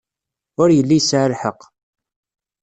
Ur 0.61 0.69
yelli 0.71 0.97
yesɛa 0.97 1.27
lḥeqq. 1.33 1.61